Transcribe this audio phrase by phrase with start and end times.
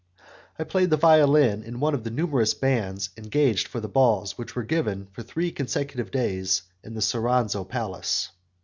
[0.57, 4.55] I played the violin in one of the numerous bands engaged for the balls which
[4.55, 8.31] were given for three consecutive days in the Soranzo Palace.